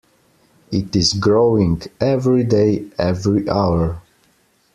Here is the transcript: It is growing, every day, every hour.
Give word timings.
It 0.71 0.95
is 0.95 1.13
growing, 1.13 1.83
every 1.99 2.43
day, 2.43 2.89
every 2.97 3.47
hour. 3.47 4.01